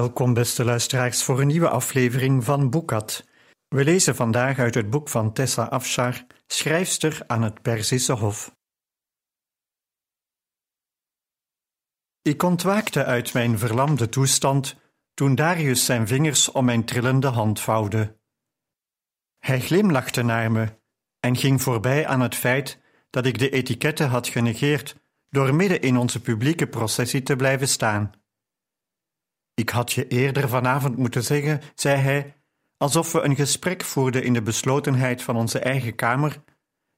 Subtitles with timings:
[0.00, 3.26] Welkom, beste luisteraars, voor een nieuwe aflevering van Boekat.
[3.68, 8.56] We lezen vandaag uit het boek van Tessa Afshar, schrijfster aan het Perzische Hof.
[12.22, 14.76] Ik ontwaakte uit mijn verlamde toestand
[15.14, 18.16] toen Darius zijn vingers om mijn trillende hand vouwde.
[19.38, 20.78] Hij glimlachte naar me
[21.18, 22.78] en ging voorbij aan het feit
[23.10, 24.96] dat ik de etiketten had genegeerd
[25.28, 28.19] door midden in onze publieke processie te blijven staan.
[29.60, 32.36] Ik had je eerder vanavond moeten zeggen, zei hij,
[32.76, 36.42] alsof we een gesprek voerden in de beslotenheid van onze eigen kamer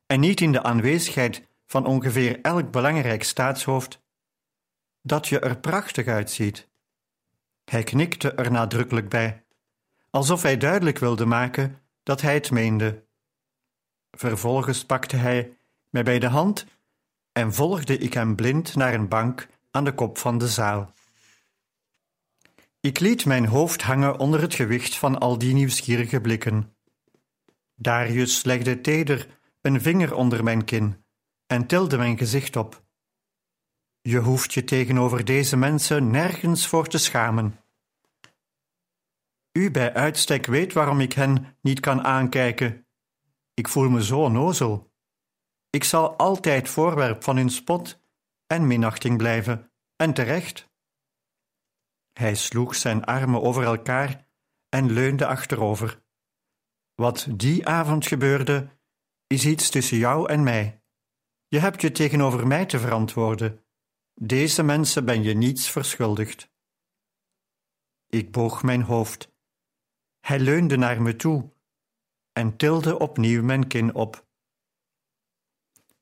[0.07, 4.03] en niet in de aanwezigheid van ongeveer elk belangrijk staatshoofd,
[5.01, 6.69] dat je er prachtig uitziet.
[7.65, 9.45] Hij knikte er nadrukkelijk bij,
[10.11, 13.05] alsof hij duidelijk wilde maken dat hij het meende.
[14.11, 15.57] Vervolgens pakte hij
[15.91, 16.67] mij bij de hand
[17.33, 20.93] en volgde ik hem blind naar een bank aan de kop van de zaal.
[22.83, 26.77] Ik liet mijn hoofd hangen onder het gewicht van al die nieuwsgierige blikken.
[27.75, 31.05] Darius legde teder een vinger onder mijn kin
[31.47, 32.85] en tilde mijn gezicht op.
[34.01, 37.61] Je hoeft je tegenover deze mensen nergens voor te schamen.
[39.53, 42.87] U bij uitstek weet waarom ik hen niet kan aankijken.
[43.55, 44.93] Ik voel me zo onnozel.
[45.71, 48.01] Ik zal altijd voorwerp van hun spot
[48.47, 50.72] en minachting blijven, en terecht.
[52.13, 54.27] Hij sloeg zijn armen over elkaar
[54.69, 56.03] en leunde achterover.
[56.95, 58.69] Wat die avond gebeurde,
[59.27, 60.83] is iets tussen jou en mij.
[61.49, 63.65] Je hebt je tegenover mij te verantwoorden.
[64.15, 66.51] Deze mensen ben je niets verschuldigd.
[68.09, 69.33] Ik boog mijn hoofd.
[70.21, 71.51] Hij leunde naar me toe
[72.33, 74.27] en tilde opnieuw mijn kin op.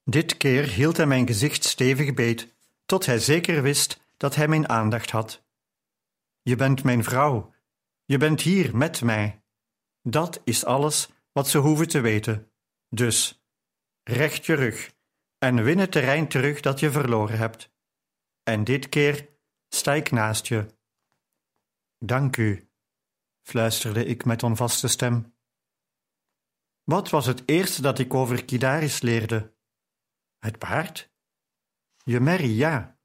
[0.04, 2.54] Dit keer hield hij mijn gezicht stevig beet,
[2.86, 5.42] tot hij zeker wist dat hij mijn aandacht had.
[6.50, 7.54] Je bent mijn vrouw.
[8.04, 9.42] Je bent hier met mij.
[10.02, 12.52] Dat is alles wat ze hoeven te weten.
[12.88, 13.44] Dus,
[14.02, 14.94] recht je rug
[15.38, 17.72] en win het terrein terug dat je verloren hebt.
[18.42, 19.28] En dit keer
[19.68, 20.66] sta ik naast je.
[21.98, 22.70] Dank u,
[23.42, 25.34] fluisterde ik met onvaste stem.
[26.82, 29.54] Wat was het eerste dat ik over Kidaris leerde?
[30.38, 31.12] Het paard?
[32.04, 32.98] Je merrie, ja.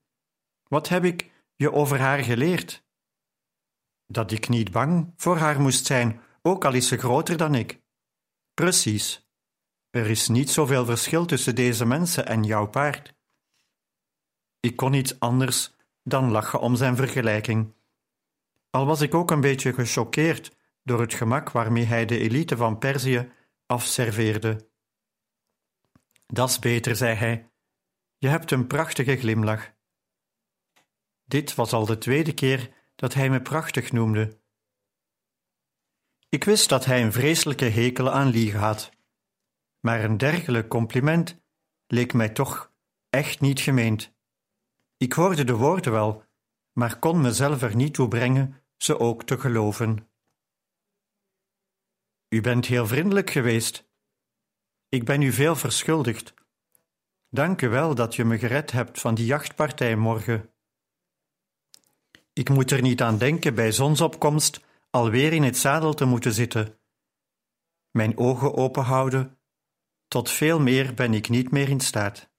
[0.68, 2.85] Wat heb ik je over haar geleerd?
[4.08, 7.82] Dat ik niet bang voor haar moest zijn, ook al is ze groter dan ik.
[8.54, 9.30] Precies.
[9.90, 13.14] Er is niet zoveel verschil tussen deze mensen en jouw paard.
[14.60, 17.74] Ik kon niet anders dan lachen om zijn vergelijking.
[18.70, 22.78] Al was ik ook een beetje gechoqueerd door het gemak waarmee hij de elite van
[22.78, 23.32] Perzië
[23.66, 24.70] afserveerde.
[26.28, 27.50] Dat is beter, zei hij.
[28.18, 29.74] Je hebt een prachtige glimlach.
[31.26, 34.40] Dit was al de tweede keer dat hij me prachtig noemde.
[36.30, 38.92] Ik wist dat hij een vreselijke hekel aan liegen had,
[39.80, 41.42] maar een dergelijk compliment
[41.88, 42.74] leek mij toch
[43.10, 44.14] echt niet gemeend.
[44.98, 46.24] Ik hoorde de woorden wel,
[46.72, 50.10] maar kon mezelf er niet toe brengen ze ook te geloven.
[52.30, 53.90] U bent heel vriendelijk geweest.
[54.90, 56.34] Ik ben u veel verschuldigd.
[57.30, 60.55] Dank u wel dat je me gered hebt van die jachtpartij morgen.
[62.38, 66.80] Ik moet er niet aan denken bij zonsopkomst alweer in het zadel te moeten zitten.
[67.92, 69.40] Mijn ogen openhouden,
[70.08, 72.30] tot veel meer ben ik niet meer in staat.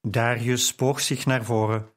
[0.00, 1.94] Darius boog zich naar voren,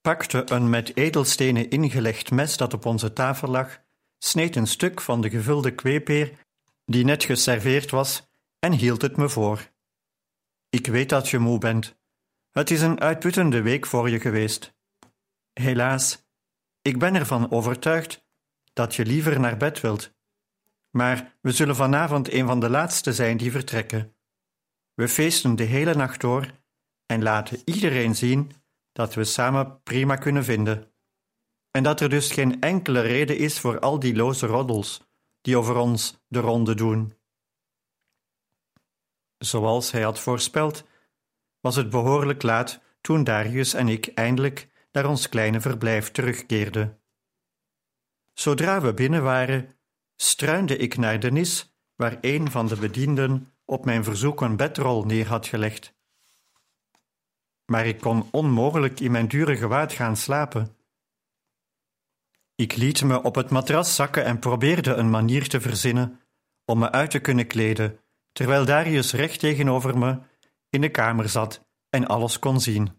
[0.00, 3.80] pakte een met edelstenen ingelegd mes dat op onze tafel lag,
[4.18, 6.46] sneed een stuk van de gevulde kweepeer
[6.84, 8.26] die net geserveerd was
[8.58, 9.70] en hield het me voor.
[10.68, 11.96] Ik weet dat je moe bent.
[12.50, 14.76] Het is een uitputtende week voor je geweest.
[15.58, 16.26] Helaas,
[16.82, 18.26] ik ben ervan overtuigd
[18.72, 20.14] dat je liever naar bed wilt.
[20.90, 24.16] Maar we zullen vanavond een van de laatste zijn die vertrekken.
[24.94, 26.50] We feesten de hele nacht door
[27.06, 28.52] en laten iedereen zien
[28.92, 30.92] dat we samen prima kunnen vinden.
[31.70, 35.08] En dat er dus geen enkele reden is voor al die loze roddels
[35.40, 37.12] die over ons de ronde doen.
[39.38, 40.84] Zoals hij had voorspeld,
[41.60, 47.00] was het behoorlijk laat toen Darius en ik eindelijk naar ons kleine verblijf terugkeerden.
[48.34, 49.76] Zodra we binnen waren,
[50.16, 55.04] struinde ik naar de nis waar een van de bedienden op mijn verzoek een bedrol
[55.04, 55.94] neer had gelegd.
[57.64, 60.76] Maar ik kon onmogelijk in mijn dure gewaad gaan slapen.
[62.54, 66.20] Ik liet me op het matras zakken en probeerde een manier te verzinnen
[66.64, 68.00] om me uit te kunnen kleden,
[68.32, 70.18] terwijl Darius recht tegenover me
[70.70, 72.97] in de kamer zat en alles kon zien.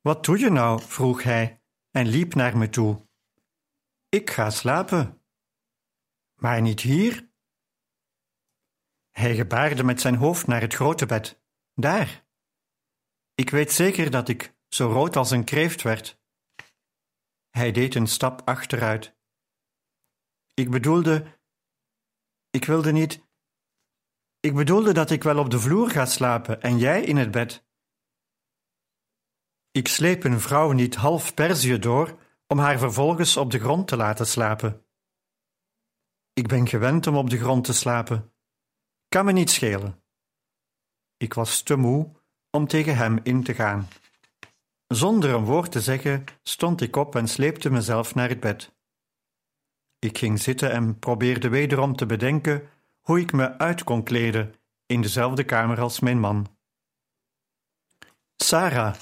[0.00, 0.82] Wat doe je nou?
[0.82, 3.06] vroeg hij en liep naar me toe.
[4.08, 5.22] Ik ga slapen.
[6.34, 7.30] Maar niet hier?
[9.10, 11.42] Hij gebaarde met zijn hoofd naar het grote bed.
[11.74, 12.26] Daar.
[13.34, 16.20] Ik weet zeker dat ik zo rood als een kreeft werd.
[17.50, 19.16] Hij deed een stap achteruit.
[20.54, 21.40] Ik bedoelde.
[22.50, 23.26] Ik wilde niet.
[24.40, 27.67] Ik bedoelde dat ik wel op de vloer ga slapen en jij in het bed.
[29.78, 33.96] Ik sleep een vrouw niet half Perzië door om haar vervolgens op de grond te
[33.96, 34.84] laten slapen.
[36.32, 38.32] Ik ben gewend om op de grond te slapen.
[39.08, 40.02] Kan me niet schelen.
[41.16, 42.12] Ik was te moe
[42.50, 43.88] om tegen hem in te gaan.
[44.86, 48.76] Zonder een woord te zeggen, stond ik op en sleepte mezelf naar het bed.
[49.98, 52.68] Ik ging zitten en probeerde wederom te bedenken
[53.00, 54.54] hoe ik me uit kon kleden
[54.86, 56.56] in dezelfde kamer als mijn man.
[58.36, 58.94] Sarah,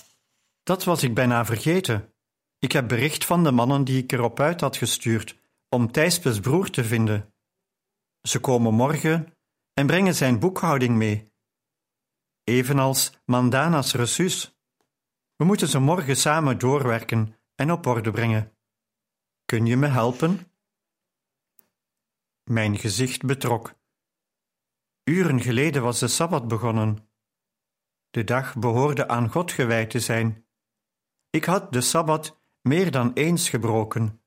[0.67, 2.15] dat was ik bijna vergeten.
[2.59, 6.71] Ik heb bericht van de mannen die ik erop uit had gestuurd om Thijspes broer
[6.71, 7.35] te vinden.
[8.23, 9.37] Ze komen morgen
[9.73, 11.33] en brengen zijn boekhouding mee.
[12.45, 14.55] Evenals Mandana's reçus.
[15.37, 18.57] We moeten ze morgen samen doorwerken en op orde brengen.
[19.45, 20.53] Kun je me helpen?
[22.43, 23.75] Mijn gezicht betrok.
[25.05, 27.11] Uren geleden was de sabbat begonnen.
[28.11, 30.46] De dag behoorde aan God gewijd te zijn.
[31.37, 34.23] Ik had de sabbat meer dan eens gebroken.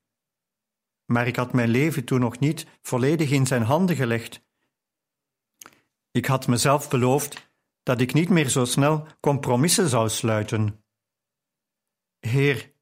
[1.06, 4.46] Maar ik had mijn leven toen nog niet volledig in zijn handen gelegd.
[6.12, 7.52] Ik had mezelf beloofd
[7.84, 10.84] dat ik niet meer zo snel compromissen zou sluiten.
[12.20, 12.74] Heer,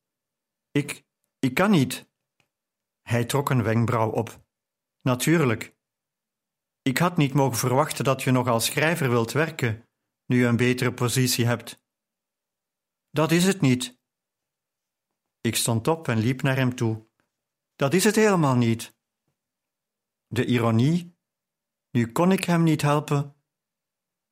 [0.71, 1.05] ik,
[1.39, 2.09] ik kan niet.
[3.01, 4.45] Hij trok een wenkbrauw op.
[5.01, 5.75] Natuurlijk.
[6.81, 9.87] Ik had niet mogen verwachten dat je nog als schrijver wilt werken,
[10.25, 11.81] nu je een betere positie hebt.
[13.11, 13.96] Dat is het niet.
[15.47, 17.07] Ik stond op en liep naar hem toe.
[17.75, 18.97] Dat is het helemaal niet.
[20.27, 21.17] De ironie,
[21.91, 23.35] nu kon ik hem niet helpen,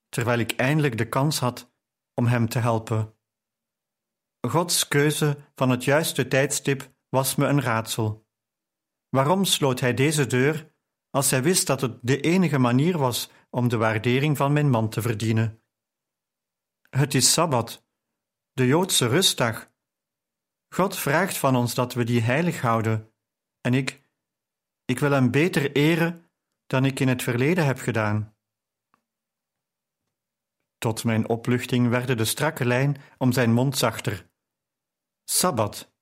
[0.09, 1.73] terwijl ik eindelijk de kans had
[2.13, 3.17] om hem te helpen.
[4.47, 8.27] Gods keuze van het juiste tijdstip was me een raadsel.
[9.09, 10.73] Waarom sloot hij deze deur
[11.09, 14.89] als hij wist dat het de enige manier was om de waardering van mijn man
[14.89, 15.63] te verdienen?
[16.89, 17.87] Het is sabbat,
[18.51, 19.73] de Joodse rustdag.
[20.75, 23.13] God vraagt van ons dat we die heilig houden,
[23.61, 24.01] en ik,
[24.85, 26.29] ik wil hem beter eren
[26.65, 28.35] dan ik in het verleden heb gedaan.
[30.77, 34.29] Tot mijn opluchting werd de strakke lijn om zijn mond zachter.
[35.23, 35.93] Sabbat.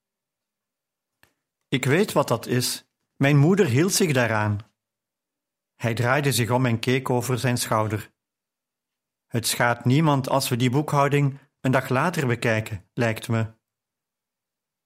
[1.67, 2.85] Ik weet wat dat is.
[3.15, 4.59] Mijn moeder hield zich daaraan.
[5.75, 8.13] Hij draaide zich om en keek over zijn schouder.
[9.27, 13.61] Het schaadt niemand als we die boekhouding een dag later bekijken, lijkt me.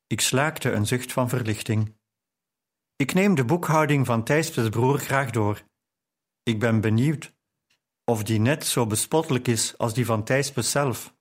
[0.08, 1.96] Ik slaakte een zucht van verlichting.
[2.96, 5.62] Ik neem de boekhouding van Thijspes broer graag door.
[6.44, 7.36] Ik ben benieuwd
[8.04, 11.16] of die net zo bespottelijk is als die van Thijspes zelf.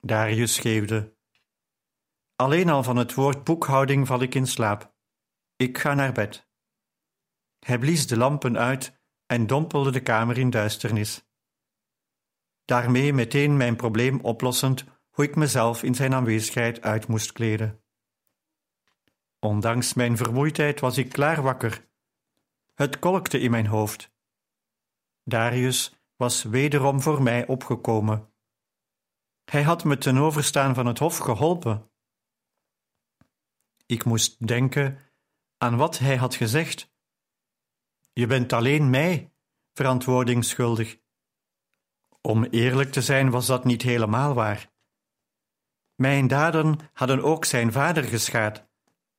[0.00, 1.16] Darius geefde.
[2.36, 4.94] Alleen al van het woord boekhouding val ik in slaap.
[5.56, 6.48] Ik ga naar bed.
[7.58, 11.28] Hij blies de lampen uit en dompelde de kamer in duisternis.
[12.64, 17.82] Daarmee meteen mijn probleem oplossend hoe ik mezelf in zijn aanwezigheid uit moest kleden.
[19.38, 21.88] Ondanks mijn vermoeidheid was ik klaar wakker.
[22.74, 24.12] Het kolkte in mijn hoofd.
[25.22, 28.32] Darius was wederom voor mij opgekomen.
[29.44, 31.90] Hij had me ten overstaan van het hof geholpen.
[33.86, 34.98] Ik moest denken
[35.58, 36.92] aan wat hij had gezegd.
[38.12, 39.32] Je bent alleen mij
[39.72, 40.98] verantwoording schuldig.
[42.20, 44.72] Om eerlijk te zijn was dat niet helemaal waar.
[45.94, 48.68] Mijn daden hadden ook zijn vader geschaad.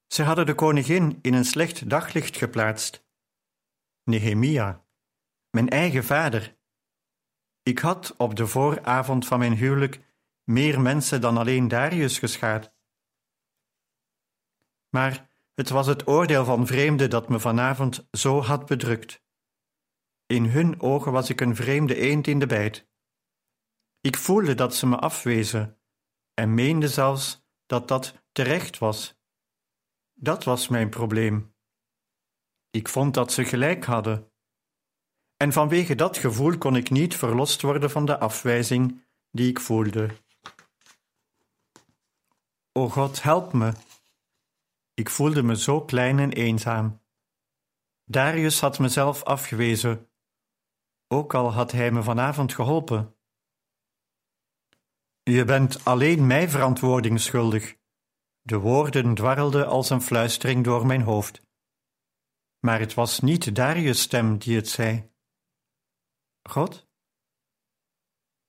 [0.07, 3.07] Ze hadden de koningin in een slecht daglicht geplaatst.
[4.03, 4.85] Nehemia,
[5.49, 6.57] mijn eigen vader.
[7.63, 10.01] Ik had op de vooravond van mijn huwelijk
[10.43, 12.73] meer mensen dan alleen Darius geschaad.
[14.89, 19.23] Maar het was het oordeel van vreemden dat me vanavond zo had bedrukt.
[20.25, 22.89] In hun ogen was ik een vreemde eend in de bijt.
[24.01, 25.79] Ik voelde dat ze me afwezen
[26.35, 29.15] en meende zelfs dat dat terecht was.
[30.13, 31.55] Dat was mijn probleem.
[32.69, 34.31] Ik vond dat ze gelijk hadden.
[35.37, 40.09] En vanwege dat gevoel kon ik niet verlost worden van de afwijzing die ik voelde.
[42.71, 43.73] O God, help me.
[44.93, 47.01] Ik voelde me zo klein en eenzaam.
[48.03, 50.09] Darius had mezelf afgewezen,
[51.07, 53.14] ook al had hij me vanavond geholpen.
[55.29, 57.75] Je bent alleen mij verantwoording schuldig.
[58.41, 61.41] De woorden dwarrelden als een fluistering door mijn hoofd.
[62.59, 65.11] Maar het was niet Darius' stem die het zei.
[66.49, 66.87] God?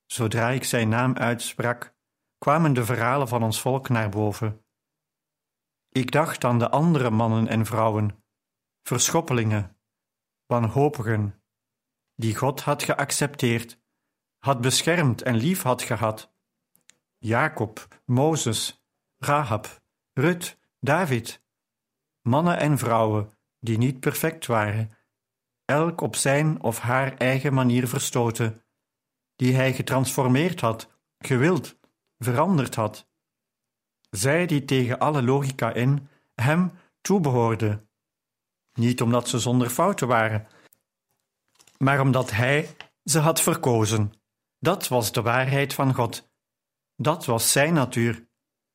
[0.07, 1.97] Zodra ik zijn naam uitsprak,
[2.39, 4.65] kwamen de verhalen van ons volk naar boven.
[5.89, 8.25] Ik dacht aan de andere mannen en vrouwen,
[8.83, 9.79] verschoppelingen,
[10.47, 11.43] wanhopigen,
[12.15, 13.81] die God had geaccepteerd,
[14.39, 16.35] had beschermd en lief had gehad.
[17.27, 18.83] Jacob, Mozes,
[19.19, 19.81] Rahab,
[20.13, 21.43] Rut, David,
[22.23, 23.31] mannen en vrouwen
[23.61, 24.91] die niet perfect waren,
[25.65, 28.63] elk op zijn of haar eigen manier verstoten,
[29.37, 31.77] die hij getransformeerd had, gewild,
[32.19, 33.09] veranderd had.
[34.11, 37.89] Zij die tegen alle logica in hem toebehoorden,
[38.73, 40.47] niet omdat ze zonder fouten waren,
[41.79, 44.13] maar omdat hij ze had verkozen.
[44.59, 46.26] Dat was de waarheid van God.
[46.97, 48.29] Dat was zijn natuur.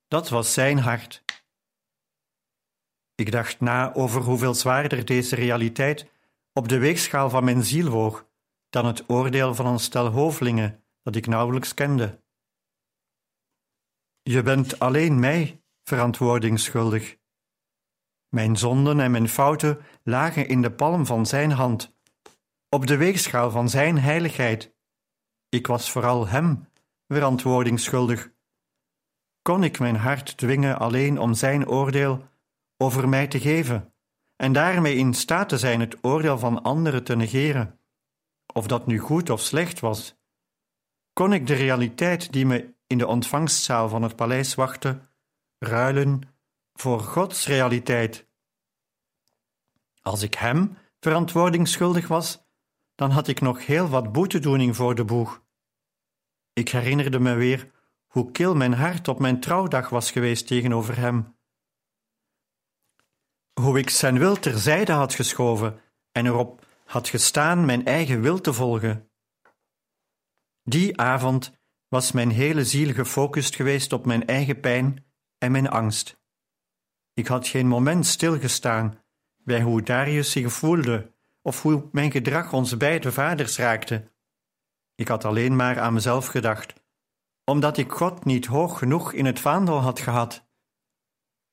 [0.08, 1.24] Dat was zijn hart.
[3.16, 6.12] Ik dacht na over hoeveel zwaarder deze realiteit
[6.54, 8.28] op de weegschaal van mijn ziel woog
[8.70, 12.24] dan het oordeel van een stel hovelingen dat ik nauwelijks kende.
[14.22, 17.18] Je bent alleen mij verantwoording schuldig.
[18.30, 21.96] Mijn zonden en mijn fouten lagen in de palm van zijn hand,
[22.70, 24.76] op de weegschaal van zijn heiligheid.
[25.50, 26.71] Ik was vooral hem
[27.12, 28.32] verantwoording schuldig.
[29.42, 32.28] Kon ik mijn hart dwingen alleen om zijn oordeel
[32.78, 33.94] over mij te geven
[34.36, 37.80] en daarmee in staat te zijn het oordeel van anderen te negeren,
[38.54, 40.16] of dat nu goed of slecht was?
[41.14, 45.02] Kon ik de realiteit die me in de ontvangstzaal van het paleis wachtte,
[45.58, 46.22] ruilen
[46.74, 48.28] voor Gods realiteit?
[50.02, 52.44] Als ik hem verantwoording schuldig was,
[52.96, 55.42] dan had ik nog heel wat boetedoening voor de boeg.
[56.54, 57.72] Ik herinnerde me weer
[58.08, 61.36] hoe kil mijn hart op mijn trouwdag was geweest tegenover hem.
[63.54, 65.82] Hoe ik zijn wil terzijde had geschoven
[66.12, 69.10] en erop had gestaan mijn eigen wil te volgen.
[70.64, 75.06] Die avond was mijn hele ziel gefocust geweest op mijn eigen pijn
[75.38, 76.20] en mijn angst.
[77.14, 79.04] Ik had geen moment stilgestaan
[79.38, 84.11] bij hoe Darius zich voelde of hoe mijn gedrag onze beide vaders raakte.
[85.02, 86.74] Ik had alleen maar aan mezelf gedacht,
[87.44, 90.48] omdat ik God niet hoog genoeg in het vaandel had gehad.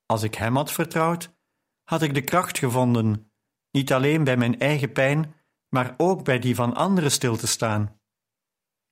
[0.06, 1.36] Als ik Hem had vertrouwd,
[1.84, 3.32] had ik de kracht gevonden,
[3.70, 5.34] niet alleen bij mijn eigen pijn,
[5.68, 8.00] maar ook bij die van anderen stil te staan.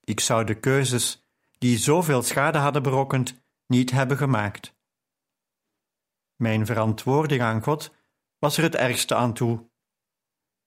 [0.00, 1.26] Ik zou de keuzes
[1.58, 4.74] die zoveel schade hadden berokkend, niet hebben gemaakt.
[6.36, 7.94] Mijn verantwoording aan God
[8.38, 9.70] was er het ergste aan toe.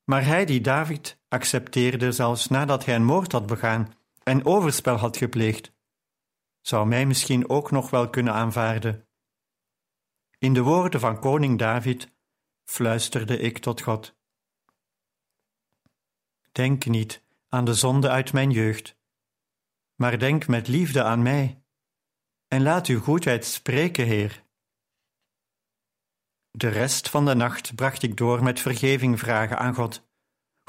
[0.10, 5.18] Maar hij die David accepteerde zelfs nadat hij een moord had begaan en overspel had
[5.18, 5.74] gepleegd,
[6.62, 9.08] zou mij misschien ook nog wel kunnen aanvaarden.
[10.38, 12.12] In de woorden van koning David
[12.66, 14.18] fluisterde ik tot God.
[16.52, 18.98] Denk niet aan de zonde uit mijn jeugd,
[19.96, 21.64] maar denk met liefde aan mij,
[22.48, 24.44] en laat uw goedheid spreken, Heer.
[26.52, 30.08] De rest van de nacht bracht ik door met vergeving vragen aan God.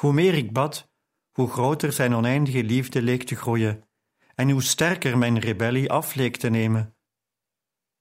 [0.00, 0.90] Hoe meer ik bad,
[1.30, 3.88] hoe groter zijn oneindige liefde leek te groeien,
[4.34, 6.96] en hoe sterker mijn rebellie af leek te nemen.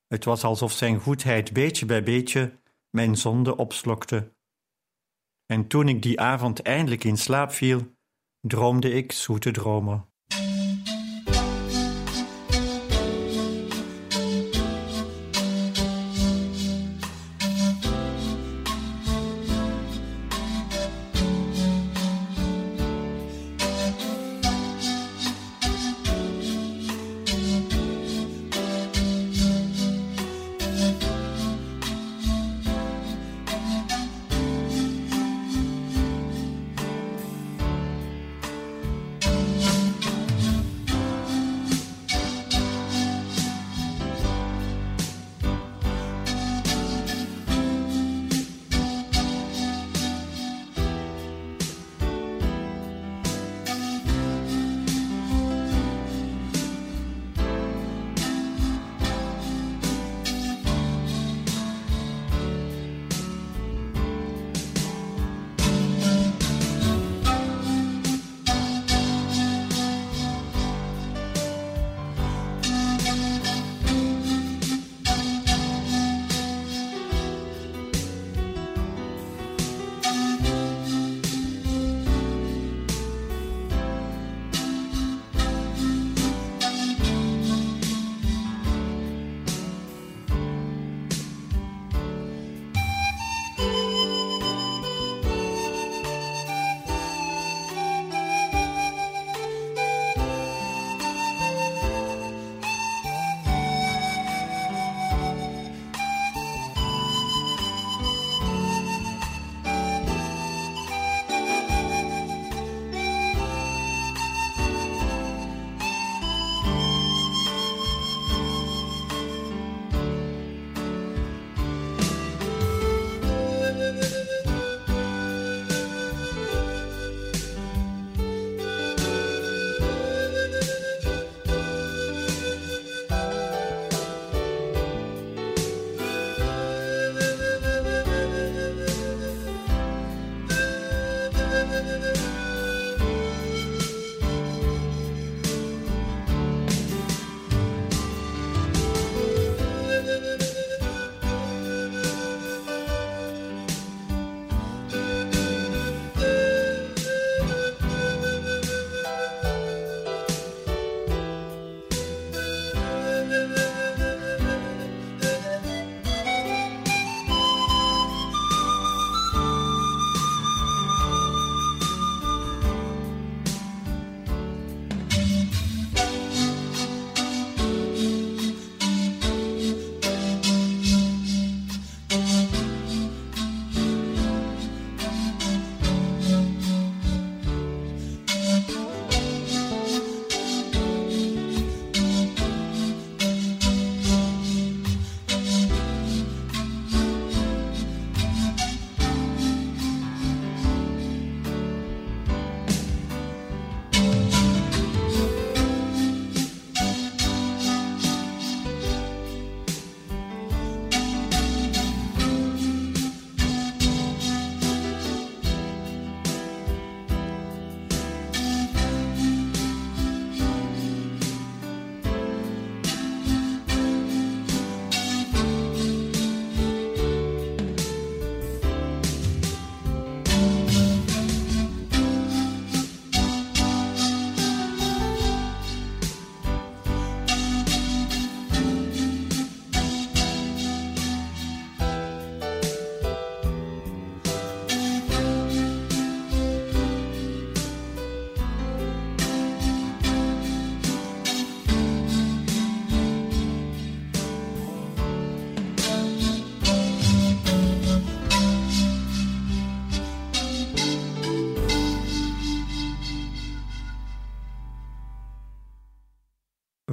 [0.07, 2.59] Het was alsof zijn goedheid beetje bij beetje
[2.89, 4.35] mijn zonde opslokte.
[5.45, 7.95] En toen ik die avond eindelijk in slaap viel,
[8.39, 10.08] droomde ik zoete dromen.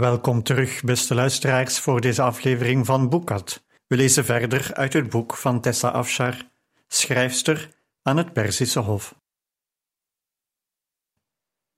[0.06, 3.64] Welkom terug, beste luisteraars, voor deze aflevering van Boekat.
[3.86, 6.50] We lezen verder uit het boek van Tessa Afshar,
[6.88, 7.70] schrijfster
[8.02, 9.20] aan het Perzische Hof.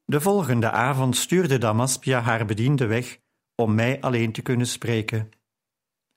[0.05, 3.19] De volgende avond stuurde Damaspia haar bediende weg
[3.55, 5.31] om mij alleen te kunnen spreken.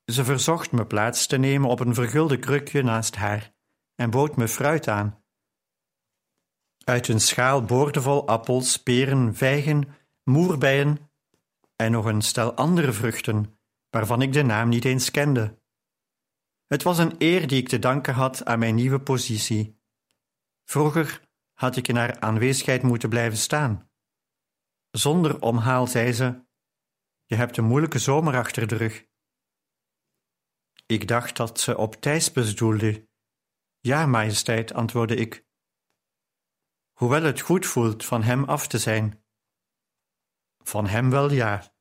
[0.06, 3.54] Ze verzocht me plaats te nemen op een vergulde krukje naast haar
[3.96, 5.24] en bood me fruit aan.
[6.84, 11.11] Uit een schaal boordevol appels, peren, vijgen, moerbeien
[11.82, 15.60] en nog een stel andere vruchten, waarvan ik de naam niet eens kende.
[16.68, 19.80] Het was een eer die ik te danken had aan mijn nieuwe positie.
[20.64, 21.22] Vroeger
[21.54, 23.90] had ik in haar aanwezigheid moeten blijven staan.
[24.92, 26.46] Zonder omhaal zei ze:
[27.26, 29.06] Je hebt een moeilijke zomer achter de rug.
[30.86, 33.08] Ik dacht dat ze op Thijs doelde.
[33.80, 35.46] Ja, majesteit, antwoordde ik.
[36.92, 39.21] Hoewel het goed voelt van hem af te zijn.
[40.64, 41.72] Van hem wel ja.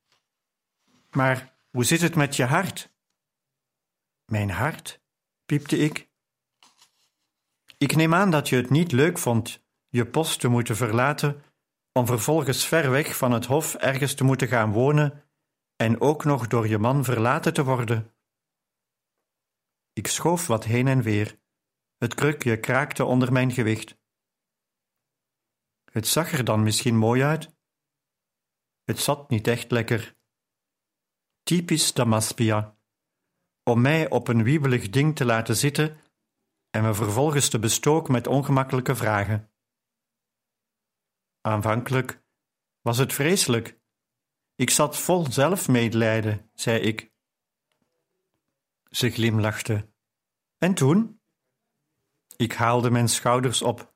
[1.10, 2.94] Maar hoe zit het met je hart?
[4.24, 5.00] Mijn hart?
[5.46, 6.08] piepte ik.
[7.78, 11.42] Ik neem aan dat je het niet leuk vond je post te moeten verlaten
[11.92, 15.24] om vervolgens ver weg van het hof ergens te moeten gaan wonen
[15.76, 18.14] en ook nog door je man verlaten te worden.
[19.92, 21.38] Ik schoof wat heen en weer.
[21.98, 23.98] Het krukje kraakte onder mijn gewicht.
[25.84, 27.54] Het zag er dan misschien mooi uit.
[28.90, 30.16] Het zat niet echt lekker.
[31.42, 32.76] Typisch Damaspia.
[33.62, 36.00] Om mij op een wiebelig ding te laten zitten
[36.70, 39.52] en me vervolgens te bestoken met ongemakkelijke vragen.
[41.40, 42.22] Aanvankelijk
[42.80, 43.80] was het vreselijk.
[44.54, 47.12] Ik zat vol zelfmedelijden, zei ik.
[48.90, 49.92] Ze glimlachte.
[50.58, 51.20] En toen?
[52.36, 53.94] Ik haalde mijn schouders op.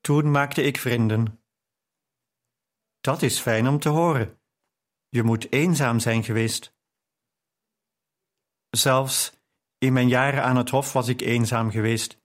[0.00, 1.45] Toen maakte ik vrienden.
[3.06, 4.40] Dat is fijn om te horen.
[5.08, 6.74] Je moet eenzaam zijn geweest.
[8.70, 9.32] Zelfs
[9.78, 12.22] in mijn jaren aan het hof was ik eenzaam geweest.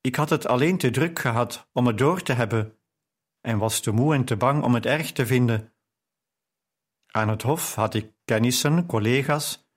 [0.00, 2.78] Ik had het alleen te druk gehad om het door te hebben
[3.40, 5.74] en was te moe en te bang om het erg te vinden.
[7.06, 9.68] Aan het hof had ik kennissen, collega's,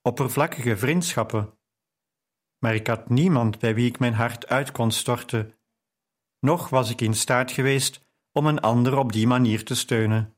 [0.00, 1.58] oppervlakkige vriendschappen,
[2.58, 5.58] maar ik had niemand bij wie ik mijn hart uit kon storten,
[6.38, 10.36] noch was ik in staat geweest om een ander op die manier te steunen.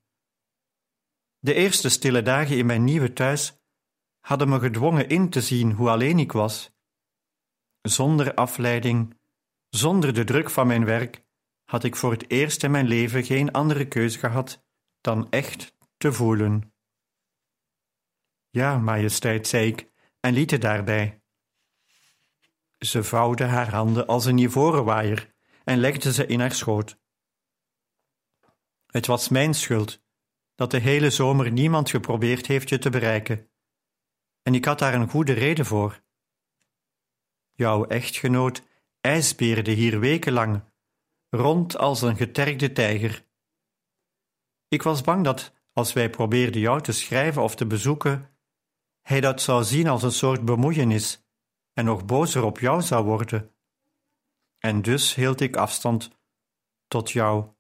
[1.38, 3.62] De eerste stille dagen in mijn nieuwe thuis
[4.20, 6.72] hadden me gedwongen in te zien hoe alleen ik was.
[7.83, 9.18] Zonder afleiding,
[9.68, 11.24] zonder de druk van mijn werk,
[11.64, 14.64] had ik voor het eerst in mijn leven geen andere keuze gehad
[15.00, 16.74] dan echt te voelen.
[18.50, 21.22] Ja, majesteit, zei ik en liet het daarbij.
[22.78, 27.02] Ze vouwde haar handen als een ivoren waaier en legde ze in haar schoot.
[28.94, 30.02] Het was mijn schuld
[30.54, 33.50] dat de hele zomer niemand geprobeerd heeft je te bereiken.
[34.42, 36.02] En ik had daar een goede reden voor.
[37.52, 38.62] Jouw echtgenoot
[39.00, 40.62] ijsbeerde hier wekenlang
[41.28, 43.26] rond als een getergde tijger.
[44.68, 48.37] Ik was bang dat, als wij probeerden jou te schrijven of te bezoeken,
[49.00, 51.26] hij dat zou zien als een soort bemoeienis
[51.72, 53.54] en nog bozer op jou zou worden.
[54.59, 56.11] En dus hield ik afstand
[56.87, 57.54] tot jou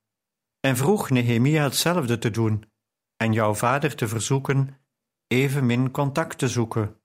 [0.64, 2.72] en vroeg Nehemia hetzelfde te doen
[3.16, 4.78] en jouw vader te verzoeken
[5.26, 7.00] evenmin contact te zoeken.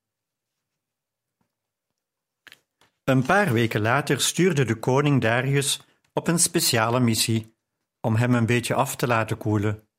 [3.03, 5.81] Een paar weken later stuurde de koning Darius
[6.13, 7.55] op een speciale missie
[8.01, 9.89] om hem een beetje af te laten koelen.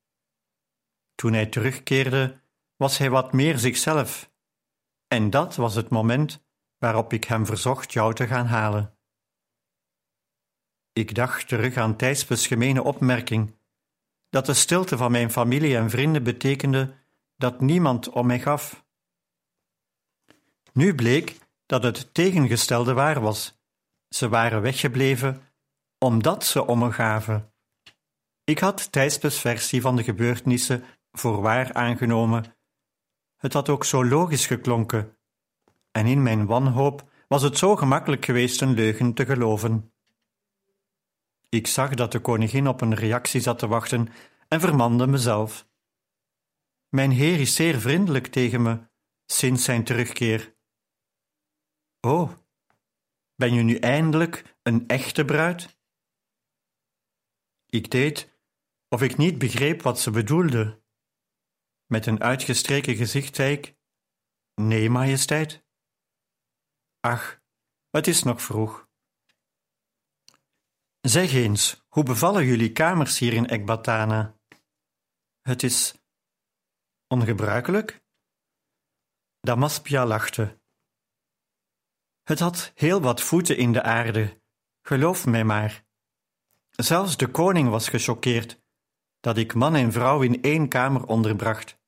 [1.14, 2.40] Toen hij terugkeerde,
[2.76, 4.32] was hij wat meer zichzelf,
[5.06, 6.44] en dat was het moment
[6.78, 8.98] waarop ik hem verzocht jou te gaan halen.
[10.92, 13.54] Ik dacht terug aan Thijspes gemene opmerking,
[14.30, 16.94] dat de stilte van mijn familie en vrienden betekende
[17.36, 18.84] dat niemand om mij gaf.
[20.72, 23.58] Nu bleek dat het tegengestelde waar was.
[24.08, 25.42] Ze waren weggebleven
[25.98, 27.52] omdat ze om me gaven.
[28.44, 32.56] Ik had Thijspes versie van de gebeurtenissen voor waar aangenomen.
[33.36, 35.16] Het had ook zo logisch geklonken.
[35.90, 39.92] En in mijn wanhoop was het zo gemakkelijk geweest een leugen te geloven.
[41.50, 44.08] Ik zag dat de koningin op een reactie zat te wachten
[44.48, 45.68] en vermande mezelf.
[46.88, 48.88] Mijn heer is zeer vriendelijk tegen me
[49.26, 50.56] sinds zijn terugkeer.
[52.00, 52.32] Oh,
[53.34, 55.78] ben je nu eindelijk een echte bruid?
[57.66, 58.38] Ik deed
[58.88, 60.82] of ik niet begreep wat ze bedoelde.
[61.86, 63.76] Met een uitgestreken gezicht zei ik:
[64.54, 65.64] Nee, majesteit.
[67.00, 67.40] Ach,
[67.90, 68.89] het is nog vroeg.
[71.00, 74.34] Zeg eens, hoe bevallen jullie kamers hier in Ekbatana?
[75.42, 75.94] Het is
[77.12, 78.02] Ongebruikelijk?
[79.40, 80.60] Damaspia lachte.
[82.22, 84.40] Het had heel wat voeten in de aarde,
[84.82, 85.84] geloof mij maar.
[86.70, 88.60] Zelfs de koning was gechoqueerd
[89.20, 91.78] dat ik man en vrouw in één kamer onderbracht.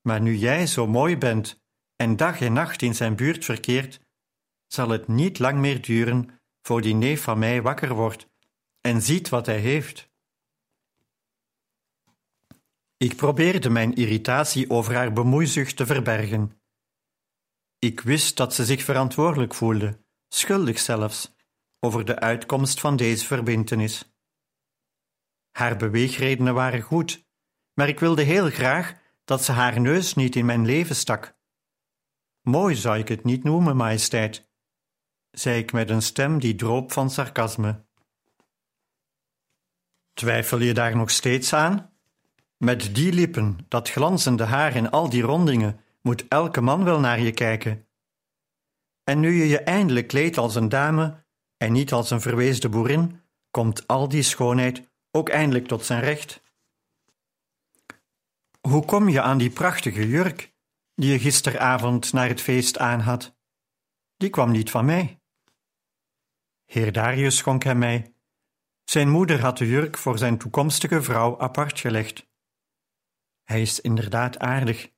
[0.00, 1.62] Maar nu jij zo mooi bent
[1.96, 4.00] en dag en nacht in zijn buurt verkeert,
[4.66, 8.28] zal het niet lang meer duren voor die neef van mij wakker wordt
[8.80, 10.08] en ziet wat hij heeft.
[12.96, 16.60] Ik probeerde mijn irritatie over haar bemoeizucht te verbergen.
[17.78, 21.34] Ik wist dat ze zich verantwoordelijk voelde, schuldig zelfs,
[21.78, 24.14] over de uitkomst van deze verbintenis.
[25.50, 27.28] Haar beweegredenen waren goed,
[27.74, 28.94] maar ik wilde heel graag
[29.24, 31.38] dat ze haar neus niet in mijn leven stak.
[32.40, 34.49] Mooi zou ik het niet noemen, majesteit,
[35.30, 37.84] zei ik met een stem die droop van sarcasme.
[40.12, 41.92] Twijfel je daar nog steeds aan?
[42.56, 47.20] Met die lippen, dat glanzende haar en al die rondingen, moet elke man wel naar
[47.20, 47.88] je kijken.
[49.04, 51.24] En nu je je eindelijk kleedt als een dame
[51.56, 56.42] en niet als een verweesde boerin, komt al die schoonheid ook eindelijk tot zijn recht.
[58.60, 60.52] Hoe kom je aan die prachtige jurk
[60.94, 63.36] die je gisteravond naar het feest aanhad?
[64.16, 65.19] Die kwam niet van mij.
[66.70, 68.14] Heer Darius schonk hem mij.
[68.84, 72.26] Zijn moeder had de jurk voor zijn toekomstige vrouw apart gelegd.
[73.42, 74.92] Hij is inderdaad aardig.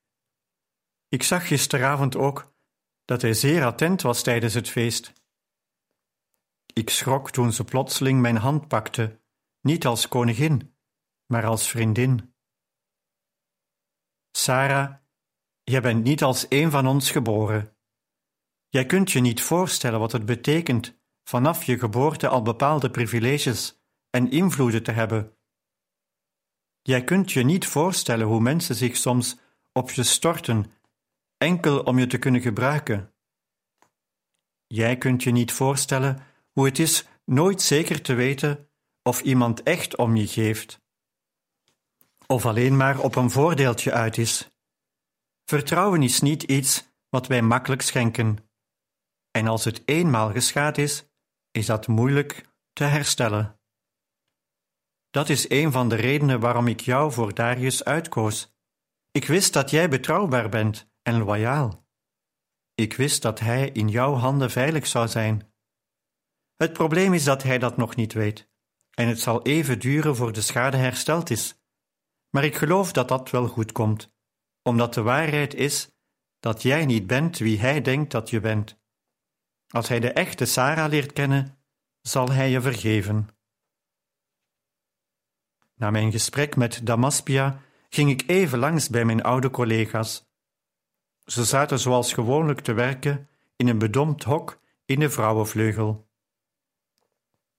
[1.08, 2.54] Ik zag gisteravond ook
[3.04, 5.12] dat hij zeer attent was tijdens het feest.
[6.72, 9.20] Ik schrok toen ze plotseling mijn hand pakte,
[9.60, 10.76] niet als koningin,
[11.26, 12.34] maar als vriendin.
[14.30, 14.94] Sarah,
[15.62, 17.76] jij bent niet als een van ons geboren.
[18.68, 23.80] Jij kunt je niet voorstellen wat het betekent vanaf je geboorte al bepaalde privileges
[24.10, 25.36] en invloeden te hebben.
[26.82, 29.38] Jij kunt je niet voorstellen hoe mensen zich soms
[29.72, 30.72] op je storten,
[31.38, 33.14] enkel om je te kunnen gebruiken.
[34.66, 38.70] Jij kunt je niet voorstellen hoe het is nooit zeker te weten
[39.02, 40.80] of iemand echt om je geeft,
[42.26, 44.50] of alleen maar op een voordeeltje uit is.
[45.44, 48.50] Vertrouwen is niet iets wat wij makkelijk schenken,
[49.30, 51.11] en als het eenmaal geschaad is,
[51.52, 53.60] is dat moeilijk te herstellen.
[55.10, 58.54] Dat is een van de redenen waarom ik jou voor Darius uitkoos.
[59.10, 61.86] Ik wist dat jij betrouwbaar bent en loyaal.
[62.74, 65.52] Ik wist dat hij in jouw handen veilig zou zijn.
[66.56, 68.50] Het probleem is dat hij dat nog niet weet,
[68.90, 71.60] en het zal even duren voor de schade hersteld is.
[72.30, 74.14] Maar ik geloof dat dat wel goed komt,
[74.62, 75.90] omdat de waarheid is
[76.38, 78.81] dat jij niet bent wie hij denkt dat je bent.
[79.72, 81.58] Als hij de echte Sarah leert kennen,
[82.00, 83.28] zal hij je vergeven.
[85.74, 90.30] Na mijn gesprek met Damaspia ging ik even langs bij mijn oude collega's.
[91.24, 96.08] Ze zaten zoals gewoonlijk te werken in een bedompt hok in de vrouwenvleugel.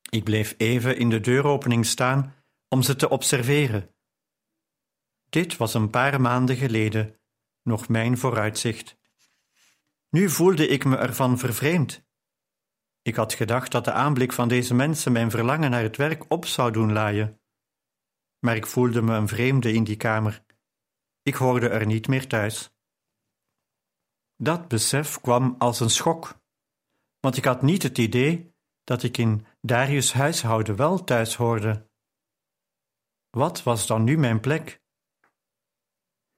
[0.10, 2.36] Ik bleef even in de deuropening staan
[2.68, 3.96] om ze te observeren.
[5.30, 7.20] Dit was een paar maanden geleden,
[7.62, 8.98] nog mijn vooruitzicht.
[10.14, 12.06] Nu voelde ik me ervan vervreemd.
[13.02, 16.46] Ik had gedacht dat de aanblik van deze mensen mijn verlangen naar het werk op
[16.46, 17.42] zou doen laaien.
[18.40, 20.44] Maar ik voelde me een vreemde in die kamer.
[21.22, 22.76] Ik hoorde er niet meer thuis.
[24.38, 26.42] Dat besef kwam als een schok,
[27.20, 31.90] want ik had niet het idee dat ik in Darius' huishouden wel thuis hoorde.
[33.30, 34.82] Wat was dan nu mijn plek?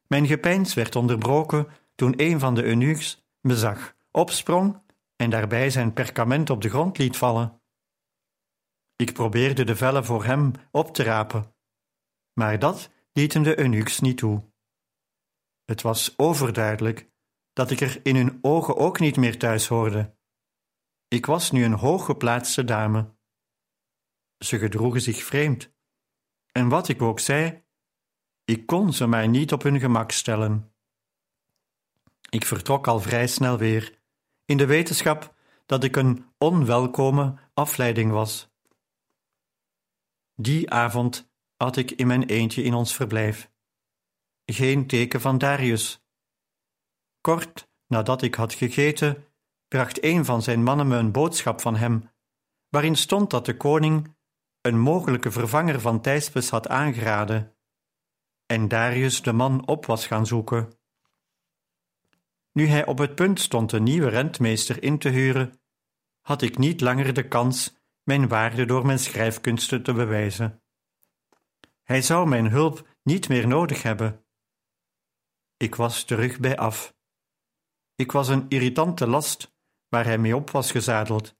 [0.08, 4.82] Mijn gepeins werd onderbroken toen een van de eunuchs me zag, opsprong
[5.16, 7.62] en daarbij zijn perkament op de grond liet vallen.
[8.96, 11.56] Ik probeerde de vellen voor hem op te rapen,
[12.34, 14.52] maar dat lieten de eunuchs niet toe.
[15.66, 17.10] Het was overduidelijk
[17.54, 20.18] dat ik er in hun ogen ook niet meer thuis hoorde.
[21.08, 23.16] Ik was nu een hooggeplaatste dame.
[24.38, 25.74] Ze gedroegen zich vreemd,
[26.52, 27.64] en wat ik ook zei,
[28.44, 30.75] ik kon ze mij niet op hun gemak stellen.
[32.30, 34.00] Ik vertrok al vrij snel weer
[34.46, 35.36] in de wetenschap
[35.66, 38.50] dat ik een onwelkome afleiding was.
[40.36, 43.52] Die avond had ik in mijn eentje in ons verblijf.
[44.46, 46.06] Geen teken van Darius.
[47.22, 49.26] Kort nadat ik had gegeten,
[49.68, 52.10] bracht een van zijn mannen me een boodschap van hem,
[52.70, 54.16] waarin stond dat de koning
[54.62, 57.56] een mogelijke vervanger van Thijspes had aangeraden
[58.46, 60.75] en Darius de man op was gaan zoeken.
[62.58, 65.62] Nu hij op het punt stond een nieuwe rentmeester in te huren,
[66.22, 70.64] had ik niet langer de kans mijn waarde door mijn schrijfkunsten te bewijzen.
[71.84, 74.26] Hij zou mijn hulp niet meer nodig hebben.
[75.58, 76.96] Ik was terug bij af.
[77.96, 79.56] Ik was een irritante last
[79.88, 81.36] waar hij mee op was gezadeld.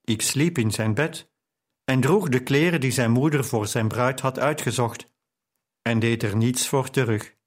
[0.00, 1.32] Ik sliep in zijn bed
[1.84, 5.10] en droeg de kleren die zijn moeder voor zijn bruid had uitgezocht
[5.82, 7.37] en deed er niets voor terug.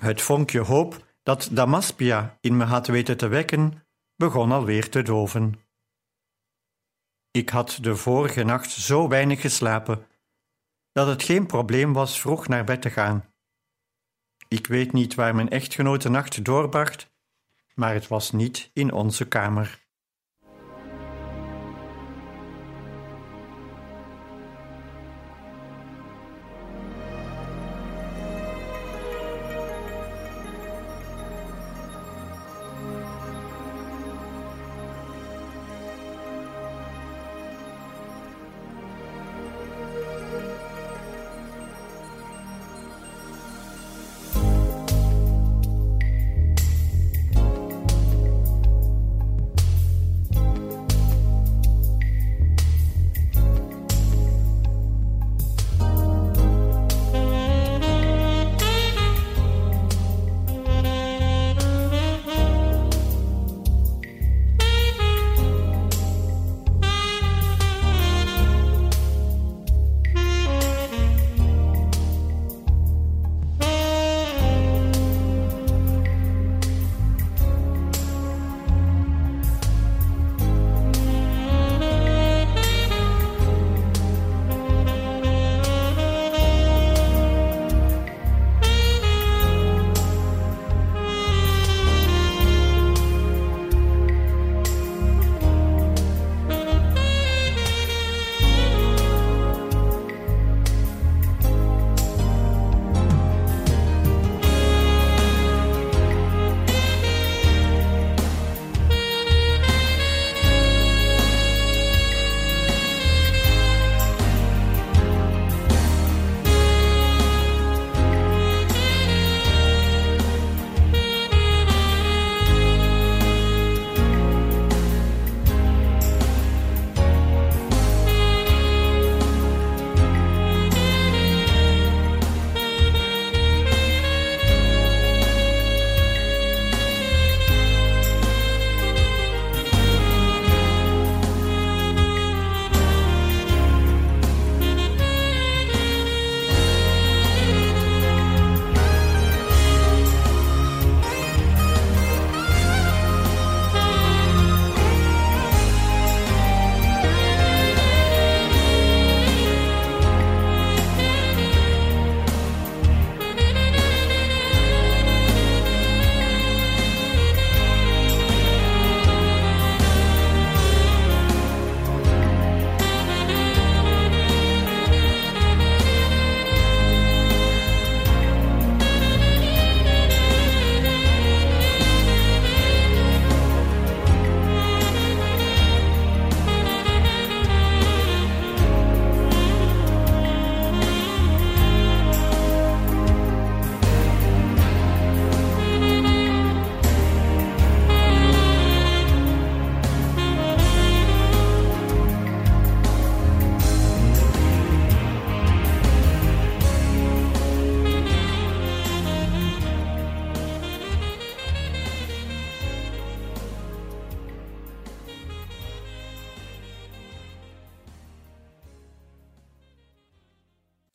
[0.00, 3.84] Het vonkje hoop dat Damaspia in me had weten te wekken,
[4.16, 5.60] begon alweer te doven.
[7.30, 10.06] Ik had de vorige nacht zo weinig geslapen
[10.92, 13.34] dat het geen probleem was vroeg naar bed te gaan.
[14.48, 17.10] Ik weet niet waar mijn echtgenote nacht doorbracht,
[17.74, 19.88] maar het was niet in onze kamer.